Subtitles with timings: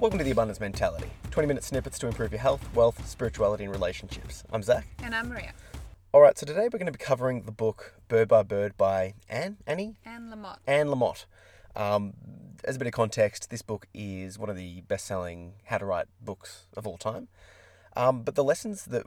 [0.00, 3.72] Welcome to the Abundance Mentality 20 minute snippets to improve your health, wealth, spirituality, and
[3.74, 4.44] relationships.
[4.50, 4.86] I'm Zach.
[5.02, 5.52] And I'm Maria.
[6.12, 9.12] All right, so today we're going to be covering the book Bird by Bird by
[9.28, 9.96] Anne, Annie?
[10.06, 10.56] Anne Lamott.
[10.66, 11.26] Anne Lamott.
[11.76, 12.14] Um,
[12.64, 15.84] as a bit of context, this book is one of the best selling how to
[15.84, 17.28] write books of all time.
[17.94, 19.04] Um, but the lessons that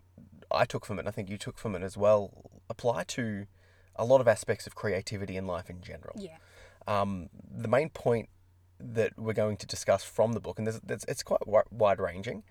[0.51, 3.47] I took from it, and I think you took from it as well, apply to
[3.95, 6.13] a lot of aspects of creativity in life in general.
[6.15, 6.37] Yeah.
[6.87, 8.29] Um, the main point
[8.83, 12.43] that we're going to discuss from the book, and there's, it's quite wide ranging,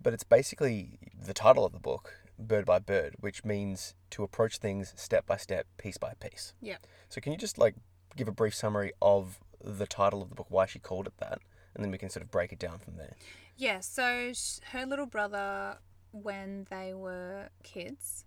[0.00, 4.58] but it's basically the title of the book, Bird by Bird, which means to approach
[4.58, 6.54] things step by step, piece by piece.
[6.60, 6.76] Yeah.
[7.08, 7.74] So can you just like
[8.16, 11.40] give a brief summary of the title of the book, why she called it that,
[11.74, 13.16] and then we can sort of break it down from there.
[13.56, 13.80] Yeah.
[13.80, 14.32] So
[14.72, 15.78] her little brother,
[16.12, 18.24] when they were kids,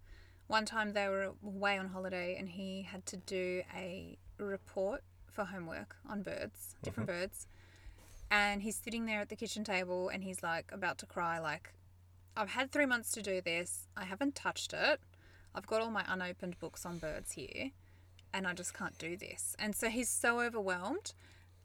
[0.48, 5.45] one time they were away on holiday and he had to do a report for
[5.45, 6.80] homework on birds, uh-huh.
[6.84, 7.48] different birds.
[8.30, 11.73] And he's sitting there at the kitchen table and he's like about to cry, like,
[12.36, 13.88] I've had three months to do this.
[13.97, 15.02] I haven't touched it.
[15.53, 17.72] I've got all my unopened books on birds here
[18.33, 19.55] and I just can't do this.
[19.59, 21.14] And so he's so overwhelmed.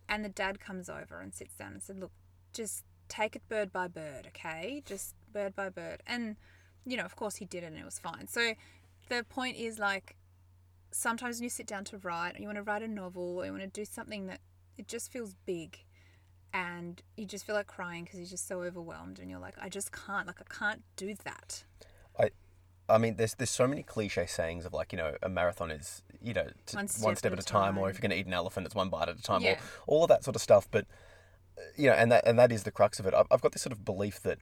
[0.09, 2.13] And the dad comes over and sits down and said, Look,
[2.53, 4.83] just take it bird by bird, okay?
[4.85, 6.03] Just bird by bird.
[6.07, 6.37] And,
[6.85, 8.29] you know, of course he did it and it was fine.
[8.29, 8.55] So
[9.09, 10.17] the point is like,
[10.97, 13.45] sometimes when you sit down to write, or you want to write a novel, or
[13.45, 14.41] you want to do something that
[14.79, 15.79] it just feels big
[16.53, 19.69] and you just feel like crying because you're just so overwhelmed and you're like, I
[19.69, 21.65] just can't, like, I can't do that.
[22.19, 22.31] I,
[22.89, 26.03] I mean, there's there's so many cliche sayings of like you know a marathon is
[26.23, 28.11] you know t- One one, step step at a a time, or if you're going
[28.13, 29.59] to eat an elephant, it's one bite at a time, Yeah.
[29.87, 30.69] or all of that sort of stuff.
[30.71, 30.87] But
[31.77, 33.13] you know, and that and that is the crux of it.
[33.13, 34.39] I've, I've got this sort of belief that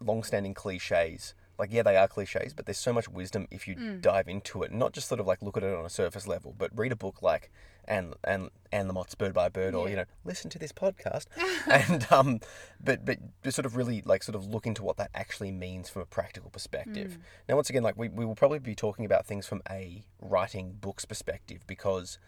[0.00, 4.00] long-standing cliches, like yeah, they are cliches, but there's so much wisdom if you Mm.
[4.00, 6.54] dive into it, not just sort of like look at it on a surface level,
[6.56, 7.50] but read a book like
[7.86, 11.26] and and and the Lamott's Bird by Bird, or you know, listen to this podcast,
[11.66, 12.40] and um,
[12.82, 15.88] but but just sort of really like sort of look into what that actually means
[15.88, 17.12] from a practical perspective.
[17.12, 17.22] Mm.
[17.48, 20.76] Now, once again, like we, we will probably be talking about things from a writing
[20.80, 22.18] books perspective because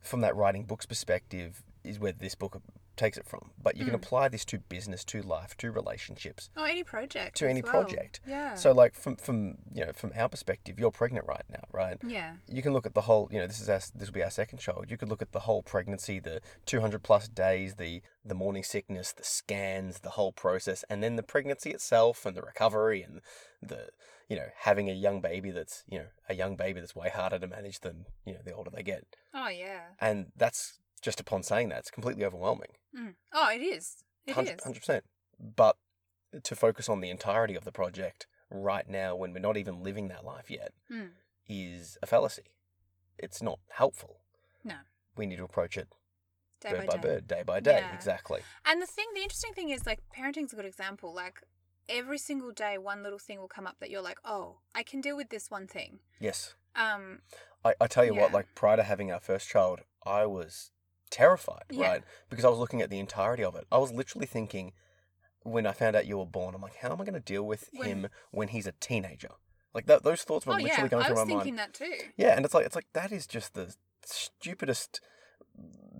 [0.00, 2.60] from that writing books perspective is where this book
[2.96, 3.50] takes it from.
[3.62, 3.96] But you can Mm.
[4.02, 7.36] apply this to business, to life, to relationships, Oh, any project.
[7.36, 7.70] to any well.
[7.72, 8.20] project.
[8.26, 8.54] Yeah.
[8.54, 11.98] So, like from from you know from our perspective, you're pregnant right now, right?
[12.06, 12.36] yeah.
[12.48, 13.28] You can look at the whole.
[13.30, 14.90] You know, this is our this will be our second child.
[14.90, 19.12] You could look at the whole pregnancy, the 200 plus days, the the morning sickness,
[19.12, 23.20] the scans, the whole process, and then the pregnancy itself and the recovery and
[23.62, 23.90] the
[24.28, 27.38] you know having a young baby that's you know a young baby that's way harder
[27.38, 29.04] to manage than you know the older they get,
[29.34, 29.82] Oh, yeah.
[30.00, 32.70] and that's just upon saying that it's completely overwhelming.
[32.96, 33.14] Mm.
[33.32, 33.96] Oh, it is.
[34.26, 34.36] It is.
[34.36, 35.04] 100 percent.
[35.38, 35.76] But
[36.42, 40.08] to focus on the entirety of the project right now, when we're not even living
[40.08, 41.10] that life yet, Mm.
[41.48, 42.52] is a fallacy.
[43.18, 44.20] It's not helpful.
[44.64, 44.76] No.
[45.16, 45.88] We need to approach it
[46.60, 47.00] Day bird by by day.
[47.08, 47.78] bird, day by day.
[47.80, 47.94] Yeah.
[47.94, 48.40] Exactly.
[48.64, 51.14] And the thing, the interesting thing is, like, parenting's a good example.
[51.14, 51.42] Like,
[51.88, 55.00] every single day, one little thing will come up that you're like, oh, I can
[55.00, 56.00] deal with this one thing.
[56.20, 56.54] Yes.
[56.74, 57.20] Um,
[57.64, 60.72] I, I tell you what, like prior to having our first child, I was
[61.10, 61.88] terrified, Yeah.
[61.88, 62.02] right?
[62.28, 63.66] Because I was looking at the entirety of it.
[63.70, 64.72] I was literally thinking
[65.42, 67.44] when I found out you were born, I'm like, how am I going to deal
[67.44, 69.30] with When- him when he's a teenager?
[69.74, 71.30] Like that, those thoughts were oh literally yeah, going through my mind.
[71.30, 71.98] I was thinking that too.
[72.16, 73.74] Yeah, and it's like it's like that is just the
[74.04, 75.00] stupidest,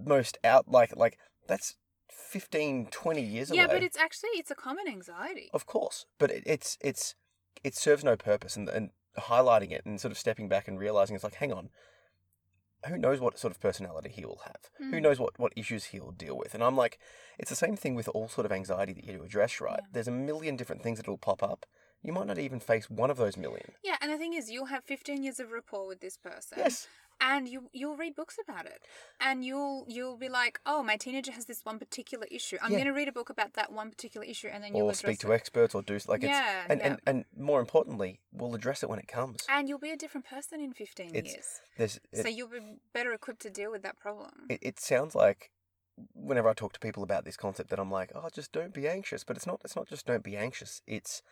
[0.04, 1.76] most out like like that's
[2.10, 3.56] 15, 20 years ago.
[3.58, 3.74] Yeah, away.
[3.74, 5.50] but it's actually it's a common anxiety.
[5.52, 7.14] Of course, but it, it's it's
[7.62, 11.14] it serves no purpose, and and highlighting it and sort of stepping back and realizing
[11.14, 11.68] it's like, hang on,
[12.86, 14.70] who knows what sort of personality he will have?
[14.78, 15.02] Who Mm.
[15.02, 16.54] knows what what issues he'll deal with?
[16.54, 16.98] And I'm like,
[17.38, 19.80] it's the same thing with all sort of anxiety that you address, right?
[19.82, 19.86] Yeah.
[19.92, 21.66] There's a million different things that will pop up.
[22.02, 23.72] You might not even face one of those million.
[23.82, 26.58] Yeah, and the thing is, you'll have 15 years of rapport with this person.
[26.58, 26.86] Yes,
[27.20, 28.82] and you you'll read books about it
[29.20, 32.78] and you'll you'll be like oh my teenager has this one particular issue i'm Yeah.
[32.78, 35.18] going to read a book about that one particular issue and then you'll or speak
[35.20, 35.34] to it.
[35.34, 36.86] experts, or do like Yeah, it's and, yeah.
[36.86, 39.44] and and more importantly, we'll address it when it comes.
[39.48, 42.60] and you'll be a different person in 15 It's- years There's it, so you'll be
[42.92, 45.50] better equipped to deal with that problem it, it sounds like
[46.12, 48.86] whenever I talk to people about this concept that I'm like, oh, just don't be
[48.86, 49.24] anxious.
[49.24, 49.62] But it's not.
[49.64, 50.82] It's not just don't be anxious.
[50.86, 51.22] It's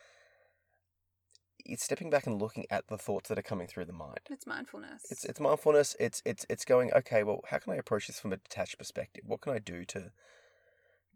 [1.64, 4.20] it's stepping back and looking at the thoughts that are coming through the mind.
[4.30, 5.96] it's mindfulness It's it's mindfulness.
[5.98, 7.22] It's it's it's going okay.
[7.22, 9.24] Well, how can I approach this from a detached perspective?
[9.26, 10.12] What can I do to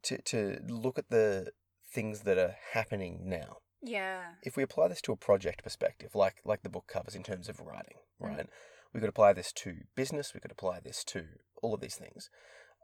[0.05, 1.53] to to look at the
[1.93, 3.59] things that are happening now?
[3.83, 7.23] yeah If we apply this to a project perspective, like like the book covers in
[7.23, 8.29] terms of writing, Mm.
[8.29, 8.47] right?
[8.93, 10.33] We could apply this to business.
[10.35, 11.25] We could apply this to
[11.63, 12.31] all of these things.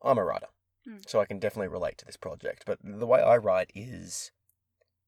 [0.02, 0.49] I'm a writer,
[0.87, 1.08] Mm.
[1.08, 2.64] so I can definitely relate to this project.
[2.66, 4.31] But the way I write is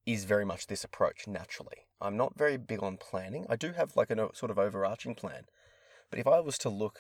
[0.07, 1.86] is very much this approach naturally.
[2.01, 3.47] I'm not very big on planning.
[3.49, 5.45] I do have like a sort of overarching plan,
[6.11, 6.99] but if I was to look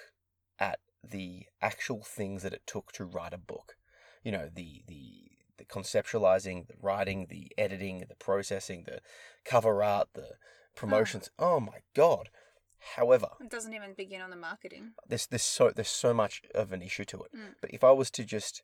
[0.59, 3.77] at the actual things that it took to write a book,
[4.23, 9.01] you know, the the the conceptualizing, the writing, the editing, the processing, the
[9.45, 10.33] cover art, the
[10.75, 11.31] promotions.
[11.39, 12.31] Oh my god.
[12.95, 14.93] However, It doesn't even begin on the marketing.
[15.09, 17.33] there's there's so there's so much of an issue to it.
[17.35, 17.55] Mm.
[17.61, 18.63] But if I was to just,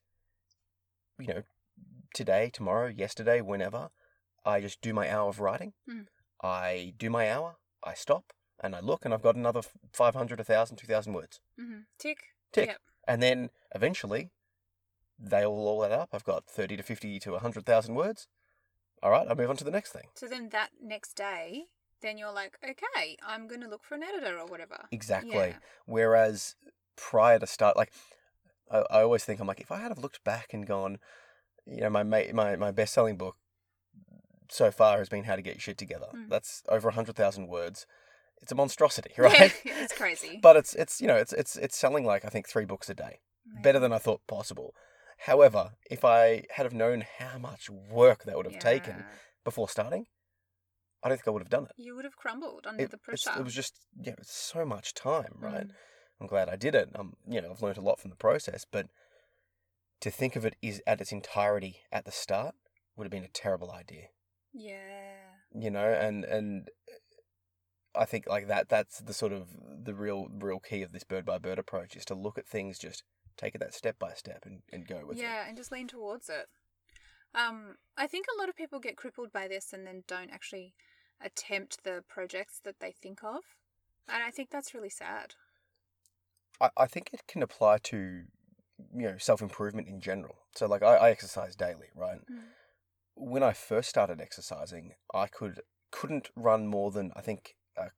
[1.19, 1.43] you know,
[2.15, 3.91] today, tomorrow, yesterday, whenever,
[4.45, 5.73] I just do my hour of writing.
[5.89, 6.07] Mm.
[6.43, 7.57] I do my hour.
[7.85, 9.63] I stop and I look, and I've got another
[9.93, 11.41] 500, 1,000, 2,000 words.
[11.59, 12.19] hmm Tick.
[12.53, 12.69] Tick.
[12.69, 12.79] Yep.
[13.09, 14.31] And then eventually,
[15.19, 16.11] they all all add up.
[16.13, 18.29] I've got 30 to 50 to 100,000 words.
[19.03, 20.09] All right, I'll move on to the next thing.
[20.15, 21.65] So then that next day,
[22.03, 24.87] then you're like, okay, I'm going to look for an editor or whatever.
[24.93, 25.33] Exactly.
[25.33, 25.57] Yeah.
[25.87, 26.55] Whereas
[26.97, 27.93] prior to start, like,
[28.71, 30.99] I, I always think I'm like, if I had have looked back and gone,
[31.67, 33.37] you know, my my my best selling book
[34.49, 36.07] so far has been How to Get Your Shit Together.
[36.15, 36.29] Mm.
[36.29, 37.87] That's over hundred thousand words.
[38.41, 39.55] It's a monstrosity, right?
[39.65, 40.39] Yeah, it's crazy.
[40.43, 42.95] but it's it's you know it's it's it's selling like I think three books a
[42.95, 43.21] day,
[43.63, 44.75] better than I thought possible.
[45.27, 49.05] However, if I had have known how much work that would have taken
[49.45, 50.07] before starting,
[51.03, 51.73] I don't think I would have done it.
[51.77, 53.31] You would have crumbled under It, the pressure.
[53.39, 55.69] it was just yeah, it's so much time, right?
[55.69, 55.75] Mm.
[56.21, 56.89] I'm glad I did it.
[56.97, 58.87] Um, you know, I've learned a lot from the process, but
[60.01, 62.55] to think of it is at its entirety at the start
[62.97, 64.07] would have been a terrible idea.
[64.53, 65.17] Yeah.
[65.55, 66.69] You know, and and
[67.95, 69.49] I think like that that's the sort of
[69.85, 72.79] the real real key of this bird by bird approach is to look at things
[72.79, 73.03] just
[73.37, 75.23] take it that step by step and, and go with it.
[75.23, 76.47] Yeah, and just lean towards it.
[77.35, 80.75] Um, I think a lot of people get crippled by this and then don't actually
[81.25, 83.41] attempt the projects that they think of.
[84.09, 85.35] And I think that's really sad.
[86.61, 88.25] I, I think it can apply to
[88.95, 90.37] you know self improvement in general.
[90.55, 92.21] So like I, I exercise daily, right?
[92.31, 92.43] Mm.
[93.15, 95.61] When I first started exercising, I could
[95.91, 97.89] couldn't run more than I think uh,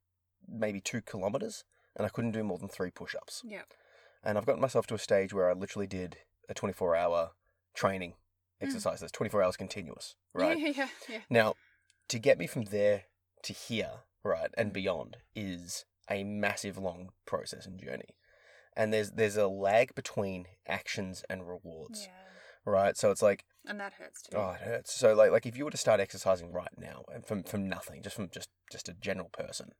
[0.48, 1.64] maybe two kilometers,
[1.96, 3.42] and I couldn't do more than three push ups.
[3.44, 3.62] Yeah.
[4.22, 6.18] And I've gotten myself to a stage where I literally did
[6.48, 7.30] a twenty four hour
[7.74, 8.14] training
[8.62, 8.66] Mm.
[8.68, 9.00] exercise.
[9.00, 10.58] That's twenty four hours continuous, right?
[10.58, 11.18] Yeah, yeah, yeah.
[11.28, 11.54] Now,
[12.08, 13.04] to get me from there
[13.42, 13.90] to here,
[14.22, 18.16] right, and beyond is a massive long process and journey.
[18.76, 22.23] And there's there's a lag between actions and rewards, Yeah.
[22.64, 22.96] Right?
[22.96, 24.36] So it's like, And that hurts too.
[24.36, 24.94] oh, it hurts.
[24.94, 28.02] So like like if you were to start exercising right now and from from nothing,
[28.02, 29.70] just from just just a general person,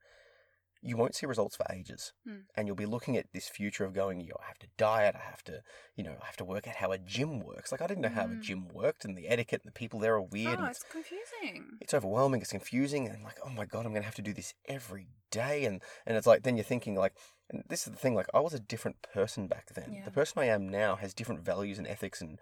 [0.83, 2.13] you won't see results for ages.
[2.27, 2.41] Hmm.
[2.57, 5.15] And you'll be looking at this future of going, you know, I have to diet,
[5.17, 5.63] I have to,
[5.97, 7.73] you know, I have to work out how a gym works.
[7.73, 8.43] Like I didn't know how a Mm.
[8.43, 10.59] gym worked and the etiquette and the people there are weird.
[10.59, 11.79] oh, and it's confusing.
[11.81, 14.55] it's overwhelming it's confusing and like oh my god i'm gonna have to do this
[14.69, 17.15] every day and and it's like then you're thinking like
[17.51, 20.05] and this is the thing like i was a different person back then Yeah.
[20.05, 22.39] the person i am now has different values and ethics and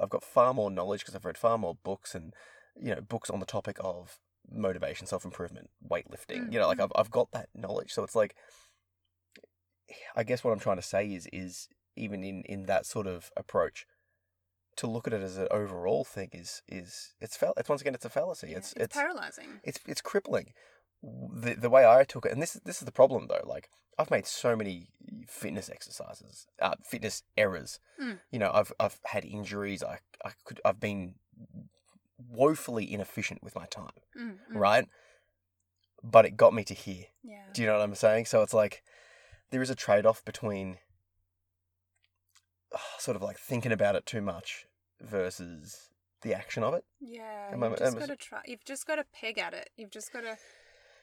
[0.00, 2.34] i've got far more knowledge because i've read far more books and
[2.80, 4.18] you know books on the topic of
[4.50, 7.00] motivation self-improvement weightlifting you know like I've, mm-hmm.
[7.00, 8.36] I've got that knowledge so it's like
[10.14, 13.30] i guess what i'm trying to say is is even in in that sort of
[13.36, 13.86] approach
[14.76, 17.94] to look at it as an overall thing is is it's fel- it's once again
[17.94, 19.60] it's a fallacy Yeah, it's it's, paralyzing.
[19.64, 20.52] it's it's crippling.
[21.32, 23.44] The the way I took it, and this is this is the problem though.
[23.44, 23.68] Like
[23.98, 24.88] I've made so many
[25.28, 27.78] fitness exercises, uh, fitness errors.
[28.02, 28.18] Mm.
[28.30, 29.82] You know, I've I've had injuries.
[29.82, 31.14] I I could I've been
[32.18, 34.36] woefully inefficient with my time, Mm, mm.
[34.50, 34.88] right?
[36.02, 37.06] But it got me to here.
[37.22, 37.44] Yeah.
[37.52, 38.26] Do you know what I'm saying?
[38.26, 38.82] So it's like
[39.50, 40.78] there is a trade off between
[42.74, 44.66] uh, sort of like thinking about it too much
[45.00, 45.90] versus
[46.22, 46.84] the action of it.
[47.00, 47.54] Yeah.
[47.54, 48.40] You've just got to try.
[48.46, 49.70] You've just got to peg at it.
[49.76, 50.36] You've just got to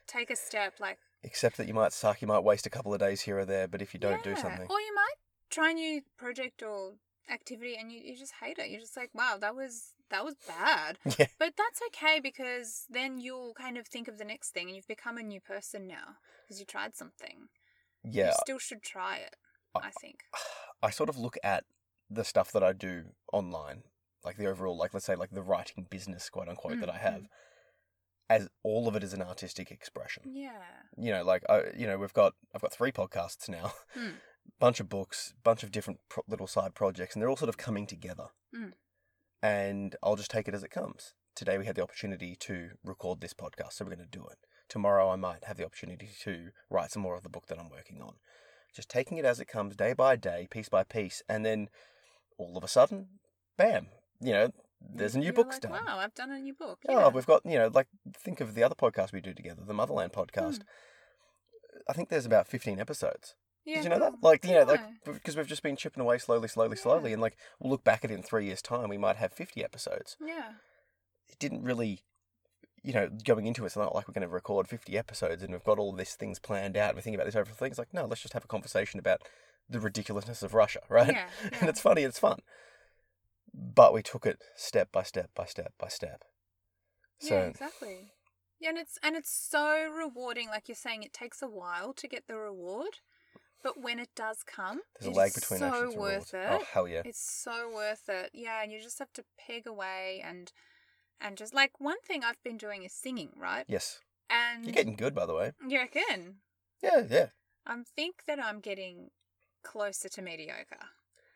[0.07, 0.73] take a step.
[0.79, 3.45] Like Except that you might suck, you might waste a couple of days here or
[3.45, 4.67] there, but if you don't do something.
[4.69, 5.15] Or you might
[5.49, 6.93] try a new project or
[7.31, 8.69] activity and you, you just hate it.
[8.69, 10.97] You're just like, wow, that was that was bad.
[11.17, 11.27] Yeah.
[11.39, 14.87] But that's okay because then you'll kind of think of the next thing and you've
[14.87, 17.47] become a new person now because you tried something.
[18.03, 18.27] Yeah.
[18.27, 19.35] You still should try it,
[19.75, 20.19] I- I think.
[20.81, 21.63] I sort of look at
[22.09, 23.83] the stuff that I do online,
[24.25, 27.01] like the overall, like let's say, like the writing business, quote unquote, that I Mm,
[27.01, 27.21] have,
[28.29, 30.23] as all of it is an artistic expression.
[30.25, 30.51] Yeah.
[30.97, 34.13] You know, like I, you know, we've got I've got three podcasts now, Mm.
[34.59, 37.57] bunch of books, bunch of different pro- little side projects, and they're all sort of
[37.57, 38.27] coming together.
[38.55, 38.73] Mm.
[39.41, 41.13] And I'll just take it as it comes.
[41.35, 44.37] Today we had the opportunity to record this podcast, so we're going to do it.
[44.69, 47.69] Tomorrow I might have the opportunity to write some more of the book that I'm
[47.69, 48.15] working on.
[48.73, 51.69] Just taking it as it comes, day by day, piece by piece, and then
[52.37, 53.07] all of a sudden,
[53.57, 53.87] bam!
[54.21, 54.51] You know,
[54.95, 55.85] there's a new You're book's like, done.
[55.85, 56.79] Wow, I've done a new book.
[56.87, 57.07] Oh, Yeah.
[57.09, 57.87] we've got you know, like
[58.17, 60.57] think of the other podcast we do together, the Motherland podcast.
[60.57, 60.63] Hmm.
[61.89, 63.35] I think there's about 15 episodes.
[63.65, 63.75] yeah.
[63.77, 64.13] Did you know that?
[64.21, 67.35] Like, you know, like because we've just been chipping away slowly, slowly, slowly, and like
[67.59, 70.15] we'll look back at it in three years' time, we might have 50 episodes.
[70.25, 70.53] Yeah.
[71.29, 72.01] It didn't really,
[72.83, 75.51] you know, going into it, it's not like we're going to record 50 episodes and
[75.53, 76.89] we've got all these things planned out.
[76.89, 77.77] and We're thinking about this over things.
[77.77, 79.21] Like, no, let's just have a conversation about
[79.69, 81.07] the ridiculousness of Russia, right?
[81.13, 81.27] Yeah,
[81.59, 82.39] and it's funny, it's fun.
[83.53, 86.23] But we took it step by step by step by step.
[87.19, 88.11] So yeah, exactly.
[88.59, 90.47] Yeah, and it's and it's so rewarding.
[90.49, 92.99] Like you're saying, it takes a while to get the reward,
[93.61, 96.33] but when it does come, there's a lag between so actions and worth rewards.
[96.33, 96.47] it.
[96.61, 97.01] Oh hell yeah!
[97.05, 98.31] It's so worth it.
[98.33, 100.51] Yeah, and you just have to peg away and
[101.21, 103.65] and just like one thing I've been doing is singing, right?
[103.67, 105.51] Yes, And you're getting good by the way.
[105.67, 106.37] you reckon?
[106.81, 107.27] Yeah, yeah.
[107.65, 109.11] I think that I'm getting
[109.63, 110.75] closer to mediocre.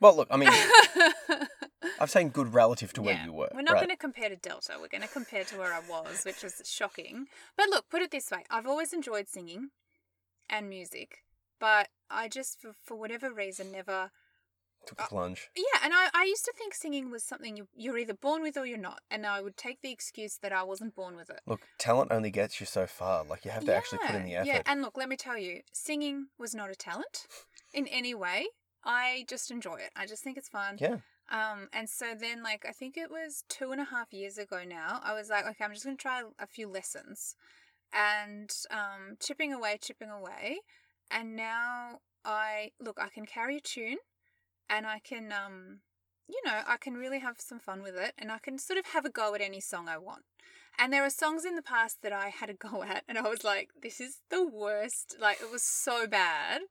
[0.02, 0.50] Well, look, I mean,
[2.00, 3.50] I'm saying good relative to where Yeah, you were.
[3.54, 3.82] We're not right?
[3.82, 4.74] going to compare to Delta.
[4.82, 7.28] We're going to compare to where I was, which was shocking.
[7.56, 9.70] But look, put it this way I've always enjoyed singing
[10.50, 11.24] and music,
[11.60, 14.12] but I just, for, for whatever reason, never.
[14.86, 15.50] Took the uh, plunge.
[15.56, 18.56] Yeah, and I, I used to think singing was something you, you're either born with
[18.58, 19.02] or you're not.
[19.12, 21.42] And I would take the excuse that I wasn't born with it.
[21.46, 23.26] Look, talent only gets you so far.
[23.26, 24.48] Like you have to actually put in the effort.
[24.48, 27.28] Yeah, and look, let me tell you, singing was not a talent
[27.74, 28.46] in any way.
[28.86, 29.90] I just enjoy it.
[29.96, 30.78] I just think it's fun.
[30.80, 30.98] yeah.
[31.30, 34.62] Um, and so then, like, I think it was two and a half years ago
[34.68, 37.36] now, I was like, okay, I'm just going to try a few lessons
[37.94, 40.60] and um, chipping away, chipping away.
[41.12, 43.98] And now I, look, I can carry a tune
[44.70, 45.80] and I can, um,
[46.28, 48.88] you know, I can really have some fun with it and I can sort of
[48.88, 50.24] have a go at any song I want.
[50.80, 53.28] And there are songs in the past that I had a go at and I
[53.28, 55.16] was like, this is the worst.
[55.20, 56.62] Like, it was so bad.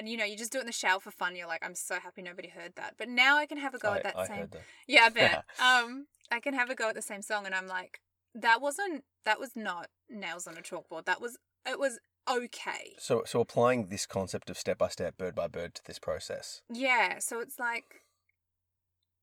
[0.00, 1.36] And you know, you just do it in the shower for fun.
[1.36, 2.94] You're like, I'm so happy nobody heard that.
[2.96, 4.48] But now I can have a go I, at that I same.
[4.50, 4.62] that.
[4.86, 5.44] Yeah, I bet.
[5.62, 8.00] um, I can have a go at the same song, and I'm like,
[8.34, 9.04] that wasn't.
[9.26, 11.04] That was not nails on a chalkboard.
[11.04, 11.36] That was.
[11.68, 12.94] It was okay.
[12.98, 16.62] So, so applying this concept of step by step, bird by bird to this process.
[16.72, 17.18] Yeah.
[17.18, 18.00] So it's like.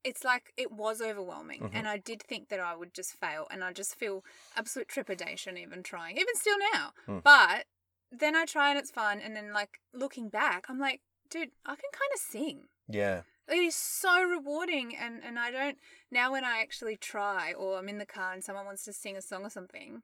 [0.03, 1.71] It's like it was overwhelming, Mhm.
[1.73, 4.23] and I did think that I would just fail, and I just feel
[4.55, 6.93] absolute trepidation even trying, even still now.
[7.07, 7.19] Hmm.
[7.23, 7.65] But
[8.11, 11.75] then I try and it's fun, and then like looking back, I'm like, dude, I
[11.75, 12.63] can kind of sing.
[12.89, 13.21] Yeah.
[13.49, 15.77] it is so rewarding and and i don't
[16.09, 19.17] now when i actually try or i'm in the car and someone wants to sing
[19.17, 20.03] a song or something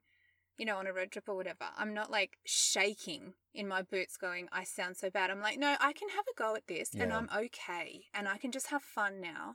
[0.58, 4.16] you know on a road trip or whatever i'm not like shaking in my boots
[4.18, 6.94] going i sound so bad i'm like no i can have a go at this
[6.94, 9.54] and i'm okay and i can just have fun now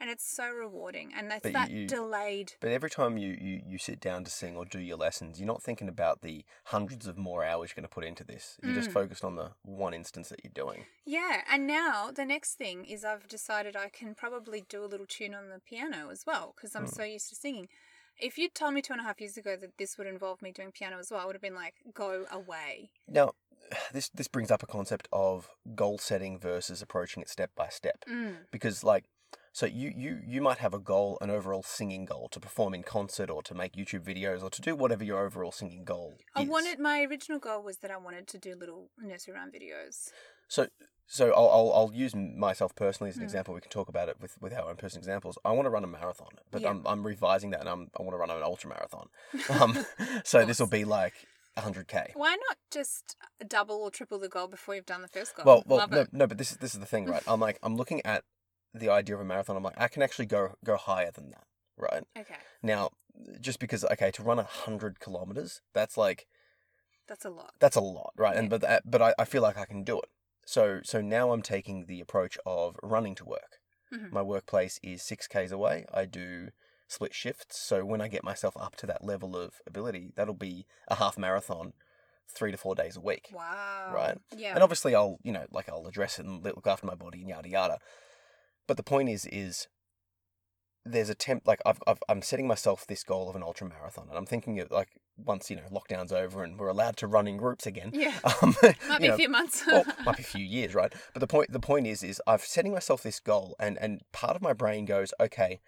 [0.00, 3.62] and it's so rewarding and that's But that you- delayed But every time you, you,
[3.66, 7.06] you sit down to sing or do your lessons, you're not thinking about the hundreds
[7.06, 8.58] of more hours you're going to put into this.
[8.62, 8.94] You're just Mm.
[8.94, 10.86] focused on the one instance that you're doing.
[11.06, 15.06] yeah and now the next thing is i've decided i can probably do a little
[15.06, 16.88] tune on the piano as well because i'm Hmm.
[17.00, 17.68] so used to singing
[18.18, 20.50] if you'd told me two and a half years ago that this would involve me
[20.52, 23.32] doing piano as well i would have been like go away Now,
[23.92, 28.04] this this brings up a concept of goal setting versus approaching it step by step.
[28.08, 28.36] mm.
[28.50, 29.04] Because like,
[29.58, 32.82] so you you you might have a goal, an overall singing goal, to perform in
[32.82, 36.24] concert or to make YouTube videos or to do whatever your overall singing goal is.
[36.34, 36.48] i is.
[36.54, 39.96] wanted my original goal was that i wanted to do little nursery rhyme videos
[40.48, 40.66] So,
[41.06, 43.30] so I'll, I'll, I'll use myself personally as an Mm.
[43.30, 43.54] example.
[43.54, 45.34] We can talk about it with, with our own personal examples.
[45.48, 46.70] I want to run a marathon, but Yeah.
[46.70, 49.06] I'm, I'm revising that and I'm, I want to run an ultra marathon.
[49.60, 49.70] Um,
[50.24, 51.14] so this will be like
[51.56, 52.10] 100k.
[52.14, 53.16] why not just
[53.56, 56.00] double or triple the goal before you've done the first goal Well, well, Love no,
[56.02, 56.08] it.
[56.12, 57.22] no, but this is this is the thing, right?
[57.28, 58.24] I'm like, I'm looking at
[58.74, 59.56] the idea of a marathon.
[59.56, 61.44] I'm like, I can actually go go higher than that,
[61.76, 62.02] right?
[62.18, 62.90] okay Now,
[63.40, 66.26] just because okay, to run a hundred kilometers, that's like
[67.06, 68.36] that's a lot that's a lot, right?
[68.36, 70.08] And but that, but I, I feel like I can do it.
[70.46, 73.58] So so now I'm taking the approach of running to work.
[73.92, 74.12] Mhm.
[74.12, 75.86] My workplace is six k's away.
[75.92, 76.48] I do
[76.88, 80.66] split shifts, so when I get myself up to that level of ability, that'll be
[80.88, 81.72] a half marathon,
[82.28, 83.30] three to four days a week.
[83.32, 84.18] wow Right.
[84.36, 87.20] yeah And obviously, I'll you know like I'll address it and look after my body
[87.20, 87.78] and yada yada.
[88.66, 89.68] But the point is is
[90.86, 94.06] there's a temp like I've, I've I'm setting myself this goal of an ultra marathon,
[94.08, 97.26] and I'm thinking of like once you know lockdown's over and we're allowed to run
[97.26, 97.90] in groups again.
[97.94, 98.54] yeah Um,
[98.88, 100.92] might be know, a few months well, might be a few years, right?
[101.12, 104.36] But the point the point is is I've setting myself this goal, and and part
[104.36, 105.60] of my brain goes, okay,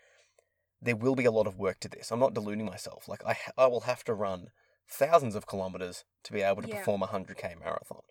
[0.82, 2.10] there will be a lot of work to this.
[2.10, 3.08] I'm not deluding myself.
[3.08, 4.48] Like I I will have to run
[4.88, 6.76] thousands of kilometers to be able to Yeah.
[6.78, 8.02] perform a hundred k marathon,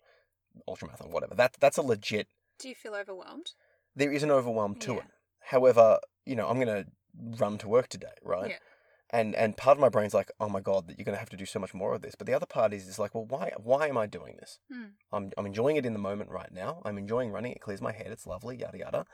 [0.66, 1.34] ultra marathon, whatever.
[1.36, 2.28] That that's a legit.
[2.58, 3.52] do you feel overwhelmed
[3.96, 4.98] There is an overwhelm to Yeah.
[4.98, 5.04] it.
[5.40, 6.84] However, you know, I'm gonna
[7.40, 8.50] run to work today, right?
[8.50, 8.58] Yeah.
[9.10, 11.36] And and part of my brain's like, oh my god, that you're gonna have to
[11.36, 12.14] do so much more of this.
[12.14, 14.58] But the other part is is like, well, why why am I doing this?
[14.70, 14.84] Hmm.
[15.12, 16.82] I'm I'm enjoying it in the moment right now.
[16.84, 17.52] I'm enjoying running.
[17.52, 18.08] It clears my head.
[18.08, 18.56] It's lovely.
[18.56, 19.06] Yada yada.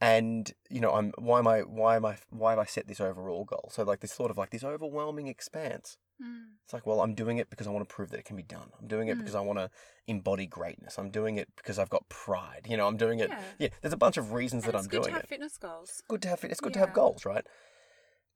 [0.00, 3.00] And you know, I'm why am I why am I why have I set this
[3.00, 3.70] overall goal?
[3.72, 5.96] So like this sort of like this overwhelming expanse.
[6.22, 6.54] Mm.
[6.64, 8.42] It's like, well, I'm doing it because I want to prove that it can be
[8.42, 8.70] done.
[8.80, 9.18] I'm doing it Mm.
[9.20, 9.70] because I want to
[10.06, 10.98] embody greatness.
[10.98, 12.66] I'm doing it because I've got pride.
[12.68, 13.30] You know, I'm doing it.
[13.30, 13.40] Yeah.
[13.58, 14.90] Yeah, there's a bunch of reasons And that I'm doing it.
[14.90, 17.24] good doing to have it fitness goals good to have it's good to have goals,
[17.26, 17.46] right?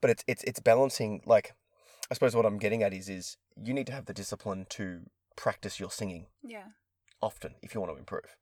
[0.01, 1.55] But it's it's it's balancing like
[2.11, 5.03] I suppose what I'm getting at is is you need to have the discipline to
[5.37, 6.69] practice your singing yeah
[7.23, 8.37] often if you want to improve.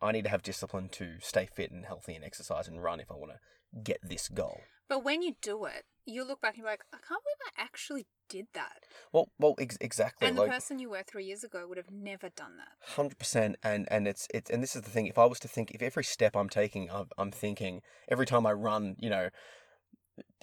[0.00, 3.10] I need to have discipline to stay fit and healthy and exercise and run if
[3.10, 4.60] I want to get this goal.
[4.88, 7.60] But when you do it, you look back and you're like, I can't believe I
[7.62, 8.84] actually did that.
[9.12, 10.28] Well, well, ex- exactly.
[10.28, 12.94] And the like person you were three years ago would have never done that.
[12.94, 13.56] hundred percent.
[13.62, 15.06] And and it's it's and this is the thing.
[15.06, 18.46] If I was to think, if every step I'm taking, I'm, I'm thinking every time
[18.46, 19.28] I run, you know.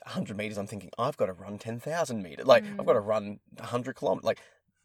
[0.06, 2.46] 100 meters, I'm thinking, I've got to run 10,000 meters.
[2.46, 3.08] Like, I've got to mm.
[3.08, 4.24] run 100 kilometers.
[4.24, 4.39] Like,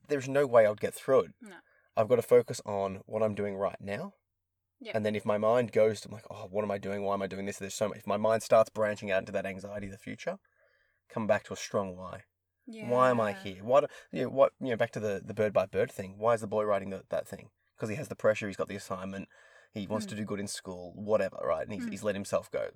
[0.09, 1.31] there's no way I'd get through it.
[1.43, 1.57] No.
[1.97, 4.15] I've got to focus on what I'm doing right now.
[4.81, 4.93] Yeah.
[4.95, 7.05] And then if my mind goes to I'm like, oh, what am I doing?
[7.05, 7.59] Why am I doing this?
[7.59, 7.99] There's so much.
[7.99, 10.39] If my mind starts branching out into that anxiety of the future,
[11.09, 12.23] come back to a strong why.
[12.71, 12.89] Yeah.
[12.89, 13.63] Why am I here?
[13.65, 16.15] What you know, what you know, back to the, the bird by bird thing.
[16.19, 17.51] Why is the boy writing the, that thing?
[17.77, 19.29] Because he has the pressure, he's got the assignment,
[19.73, 21.63] he wants to do good in school, whatever, right?
[21.67, 21.91] And he's, Mm.
[21.91, 22.69] he's let himself go.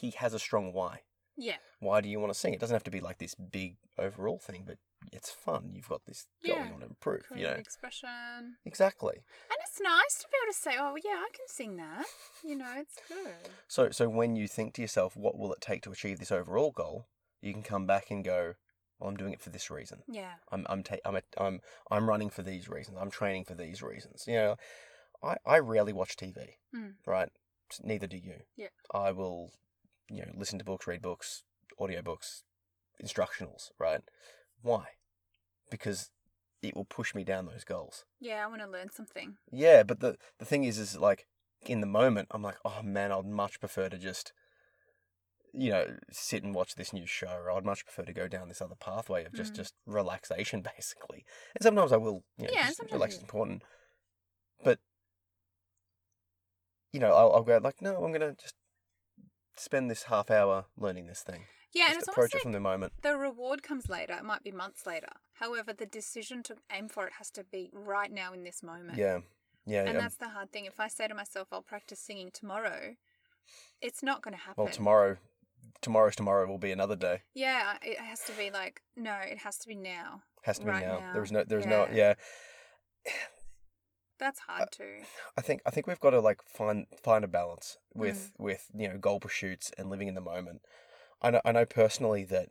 [0.00, 1.00] He has a strong why.
[1.36, 1.56] Yeah.
[1.78, 2.52] Why do you want to sing?
[2.52, 4.76] It doesn't have to be like this big overall thing, but
[5.12, 5.70] it's fun.
[5.72, 6.64] You've got this goal Yeah.
[6.66, 7.52] you want to improve, you know?
[7.52, 8.56] expression.
[8.66, 9.14] Exactly.
[9.16, 12.04] And it's nice to be able to say, oh, yeah, I can sing that.
[12.44, 13.50] You know, it's good.
[13.68, 16.70] So so when you think to yourself, what will it take to achieve this overall
[16.72, 17.06] goal?
[17.40, 18.54] You can come back and go,
[18.98, 20.02] well, I'm doing it for this reason.
[20.08, 20.34] Yeah.
[20.50, 22.98] I'm I'm ta- I'm a, I'm I'm running for these reasons.
[23.00, 24.24] I'm training for these reasons.
[24.26, 24.56] You know,
[25.22, 26.36] I I rarely watch TV.
[26.74, 26.94] Mm.
[27.06, 27.30] Right.
[27.82, 28.40] Neither do you.
[28.56, 28.68] Yeah.
[28.92, 29.52] I will,
[30.10, 31.44] you know, listen to books, read books,
[31.80, 32.42] audiobooks,
[33.02, 33.70] instructionals.
[33.78, 34.00] Right.
[34.62, 34.84] Why?
[35.70, 36.10] Because
[36.62, 38.04] it will push me down those goals.
[38.20, 39.36] Yeah, I want to learn something.
[39.50, 41.26] Yeah, but the the thing is, is like
[41.66, 44.32] in the moment, I'm like, oh man, I'd much prefer to just,
[45.52, 48.48] you know, sit and watch this new show, or I'd much prefer to go down
[48.48, 49.56] this other pathway of just Mhm.
[49.56, 51.24] just relaxation, basically.
[51.54, 53.62] And sometimes I will, you know, Yeah, just sometimes relax is important,
[54.62, 54.78] but
[56.92, 58.54] you know, I'll, I'll go like, no, I'm gonna just
[59.56, 61.46] spend this half hour learning this thing.
[61.72, 62.92] Yeah, and it's approach it from the moment.
[63.02, 64.14] the reward comes later.
[64.14, 65.06] It might be months later.
[65.34, 68.98] However, the decision to aim for it has to be right now in this moment.
[68.98, 69.20] Yeah,
[69.66, 70.00] yeah, And yeah.
[70.00, 70.64] that's the hard thing.
[70.64, 72.96] If I say to myself, I'll practice singing tomorrow,
[73.80, 74.64] it's not going to happen.
[74.64, 75.18] Well, tomorrow,
[75.82, 77.22] tomorrow's tomorrow will be another day.
[77.34, 80.22] Yeah, it has to be like, no, it has to be now.
[80.42, 80.98] Has to be Right now.
[81.00, 81.12] now.
[81.12, 82.14] There's no, there's no, Yeah.
[83.06, 83.12] yeah.
[84.18, 85.00] That's hard too.
[85.36, 88.44] I think I think we've got to like find find a balance with Mm.
[88.44, 90.62] with you know goal pursuits and living in the moment.
[91.22, 92.48] I know I know personally that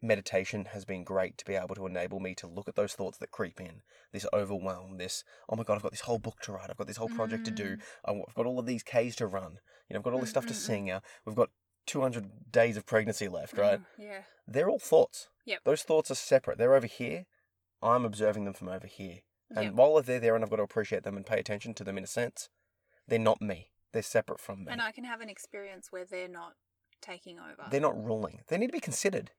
[0.00, 3.18] meditation has been great to be able to enable me to look at those thoughts
[3.18, 6.52] that creep in, this overwhelm, this oh my god, I've got this whole book to
[6.52, 8.22] write, I've got this whole project to do, Mm.
[8.28, 10.46] I've got all of these K's to run, you know, I've got all this stuff
[10.46, 10.66] to Mm, mm, mm.
[10.66, 10.84] sing.
[10.86, 11.50] Now we've got
[11.88, 13.80] two hundred days of pregnancy left, right?
[13.80, 14.20] Mm, yeah.
[14.46, 15.28] They're all thoughts.
[15.46, 15.60] Yep.
[15.64, 16.58] Those thoughts are separate.
[16.58, 17.26] They're over here.
[17.82, 19.20] I'm observing them from over here.
[19.50, 19.72] And Yep.
[19.74, 22.04] while they're there and I've got to appreciate them and pay attention to them in
[22.04, 22.48] a sense,
[23.06, 23.70] they're not me.
[23.92, 24.72] They're separate from me.
[24.72, 26.52] And I can have an experience where they're not
[27.00, 27.66] taking over.
[27.70, 28.42] They're not ruling.
[28.48, 29.30] They need to be considered,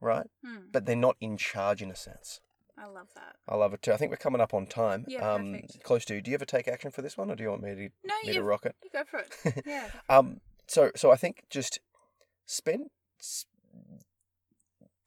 [0.00, 0.26] right?
[0.44, 2.40] Hmm, But they're not in charge in a sense.
[2.78, 3.36] I love that.
[3.48, 3.92] I love it too.
[3.94, 5.06] I think we're coming up on time.
[5.08, 5.82] Yeah, um, perfect.
[5.82, 6.20] Close to.
[6.20, 8.14] Do you ever take action for this one, or do you want me to No,
[8.22, 8.76] me to you, rock it?
[8.84, 9.62] you go for it.
[9.66, 9.88] Yeah.
[10.10, 10.42] Um.
[10.68, 11.78] So so I think just
[12.46, 12.86] spend.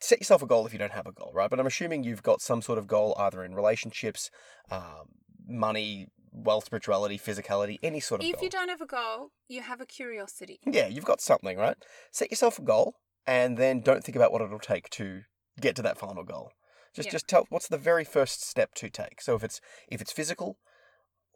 [0.02, 1.50] Set yourself a goal if you don't have a goal, right?
[1.50, 4.30] But I'm assuming you've got some sort of goal either in relationships,
[4.72, 5.10] um,
[5.46, 8.44] money, wealth, spirituality, physicality, any sort of if goal.
[8.44, 10.60] you don't have a goal, you have a curiosity.
[10.66, 11.76] Yeah, you've got something, right?
[12.12, 12.96] Set yourself a goal
[13.28, 15.24] and then don't think about what it'll take to
[15.60, 16.52] get to that final goal.
[16.94, 17.12] Just Yeah.
[17.12, 19.22] just tell what's the very first step to take.
[19.22, 20.58] So if it's if it's physical,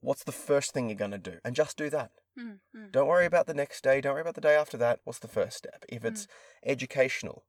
[0.04, 1.38] what's the first thing you're going to do?
[1.44, 2.12] And just do that.
[2.40, 2.92] Mm, mm.
[2.92, 5.00] Don't worry about the next day, don't worry about the day after that.
[5.04, 5.86] What's the first step?
[5.88, 6.28] If it's
[6.66, 7.46] educational,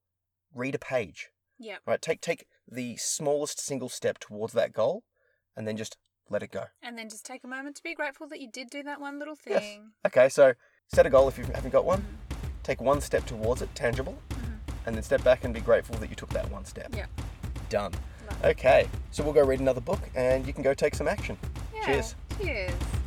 [0.55, 1.29] read a page.
[1.59, 1.81] Yep.
[1.87, 2.03] Right?
[2.03, 5.05] Take take the smallest single step towards that goal
[5.57, 5.97] and then just
[6.29, 6.64] let it go.
[6.83, 9.19] And then just take a moment to be grateful that you did do that one
[9.19, 9.55] little thing.
[9.55, 9.81] Yes.
[10.07, 10.55] Okay, so
[10.88, 12.01] set a goal if you haven't got one.
[12.01, 12.25] Mm,
[12.64, 14.59] Take one step towards it, tangible, mhm.
[14.87, 16.95] and then step back and be grateful that you took that one step.
[16.97, 17.07] Yeah.
[17.69, 17.93] Done.
[18.27, 18.47] Love it.
[18.49, 21.37] Okay, so we'll go read another book and you can go take some action.
[21.75, 21.85] Yeah.
[21.85, 22.14] Cheers.
[22.38, 23.04] Cheers.